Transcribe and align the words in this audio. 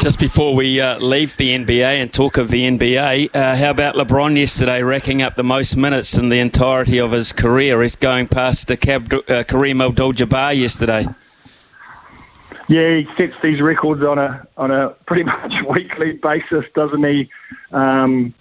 Just 0.00 0.20
before 0.20 0.54
we 0.54 0.80
uh, 0.80 0.98
leave 0.98 1.36
the 1.36 1.50
NBA 1.50 2.00
and 2.00 2.12
talk 2.12 2.36
of 2.36 2.48
the 2.48 2.64
NBA, 2.64 3.34
uh, 3.34 3.56
how 3.56 3.70
about 3.70 3.94
LeBron 3.94 4.36
yesterday 4.36 4.82
racking 4.82 5.22
up 5.22 5.34
the 5.34 5.42
most 5.42 5.76
minutes 5.76 6.16
in 6.16 6.28
the 6.28 6.38
entirety 6.38 6.98
of 6.98 7.12
his 7.12 7.32
career? 7.32 7.80
He's 7.82 7.96
going 7.96 8.28
past 8.28 8.68
the 8.68 8.76
Cab- 8.76 9.12
uh, 9.12 9.44
Kareem 9.44 9.84
Abdul-Jabbar 9.84 10.58
yesterday. 10.58 11.06
Yeah, 12.68 12.98
he 12.98 13.06
sets 13.16 13.34
these 13.42 13.60
records 13.60 14.02
on 14.02 14.18
a 14.18 14.46
on 14.56 14.70
a 14.70 14.90
pretty 15.06 15.22
much 15.24 15.52
weekly 15.68 16.12
basis, 16.12 16.64
doesn't 16.74 17.04
he? 17.04 17.30
Um, 17.72 18.34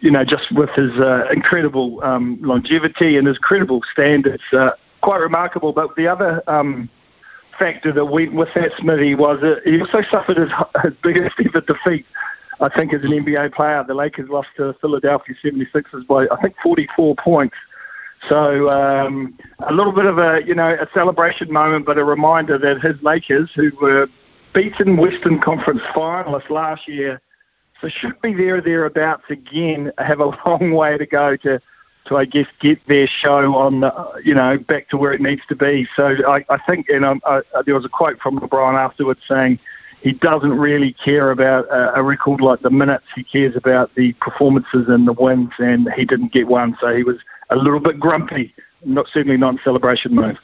you 0.00 0.10
know, 0.10 0.24
just 0.24 0.52
with 0.52 0.70
his 0.70 0.92
uh, 0.98 1.28
incredible 1.32 2.02
um, 2.02 2.38
longevity 2.40 3.16
and 3.16 3.26
his 3.26 3.38
credible 3.38 3.82
standards, 3.92 4.42
uh, 4.52 4.70
quite 5.00 5.18
remarkable. 5.18 5.72
But 5.72 5.96
the 5.96 6.06
other 6.06 6.42
um, 6.46 6.88
factor 7.58 7.92
that 7.92 8.06
went 8.06 8.34
with 8.34 8.48
that, 8.54 8.72
Smithy, 8.78 9.14
was 9.14 9.40
that 9.40 9.62
he 9.64 9.80
also 9.80 10.02
suffered 10.10 10.36
his, 10.36 10.50
his 10.82 10.94
biggest 11.02 11.36
ever 11.44 11.60
defeat. 11.60 12.06
I 12.60 12.68
think 12.68 12.92
as 12.92 13.02
an 13.02 13.10
NBA 13.10 13.52
player, 13.52 13.84
the 13.86 13.94
Lakers 13.94 14.28
lost 14.28 14.48
to 14.56 14.74
Philadelphia 14.80 15.34
76ers 15.42 16.06
by 16.06 16.26
I 16.30 16.40
think 16.40 16.54
44 16.62 17.16
points. 17.16 17.56
So 18.28 18.70
um, 18.70 19.36
a 19.66 19.72
little 19.72 19.92
bit 19.92 20.06
of 20.06 20.18
a 20.18 20.40
you 20.46 20.54
know 20.54 20.74
a 20.80 20.88
celebration 20.94 21.52
moment, 21.52 21.84
but 21.84 21.98
a 21.98 22.04
reminder 22.04 22.58
that 22.58 22.80
his 22.80 23.00
Lakers, 23.02 23.50
who 23.54 23.70
were 23.80 24.08
beaten 24.54 24.96
Western 24.96 25.40
Conference 25.40 25.82
finalists 25.94 26.48
last 26.48 26.88
year, 26.88 27.20
so 27.80 27.88
should 27.88 28.20
be 28.22 28.32
there 28.32 28.56
or 28.56 28.60
thereabouts 28.60 29.24
again, 29.28 29.92
have 29.98 30.20
a 30.20 30.26
long 30.46 30.72
way 30.72 30.96
to 30.96 31.06
go 31.06 31.36
to 31.38 31.60
to 32.06 32.16
I 32.16 32.24
guess 32.24 32.46
get 32.60 32.86
their 32.86 33.06
show 33.06 33.54
on 33.54 33.80
the 33.80 34.20
you 34.24 34.34
know 34.34 34.58
back 34.58 34.88
to 34.90 34.96
where 34.96 35.12
it 35.12 35.20
needs 35.20 35.42
to 35.48 35.56
be. 35.56 35.88
So 35.96 36.16
I, 36.26 36.44
I 36.48 36.58
think 36.66 36.88
and 36.88 37.04
um, 37.04 37.20
I, 37.24 37.40
there 37.64 37.74
was 37.74 37.84
a 37.84 37.88
quote 37.88 38.20
from 38.20 38.38
LeBron 38.38 38.74
afterwards 38.74 39.20
saying 39.26 39.58
he 40.02 40.12
doesn't 40.12 40.58
really 40.58 40.92
care 40.92 41.30
about 41.30 41.66
a, 41.70 41.96
a 41.96 42.02
record 42.02 42.42
like 42.42 42.60
the 42.60 42.70
minutes. 42.70 43.06
He 43.14 43.24
cares 43.24 43.56
about 43.56 43.94
the 43.94 44.12
performances 44.20 44.86
and 44.88 45.08
the 45.08 45.14
wins, 45.14 45.52
and 45.58 45.90
he 45.96 46.04
didn't 46.04 46.32
get 46.32 46.46
one, 46.46 46.76
so 46.78 46.94
he 46.94 47.02
was 47.02 47.16
a 47.50 47.56
little 47.56 47.80
bit 47.80 47.98
grumpy. 47.98 48.54
Not 48.84 49.08
certainly 49.08 49.38
not 49.38 49.54
in 49.54 49.60
celebration 49.64 50.14
mode. 50.14 50.38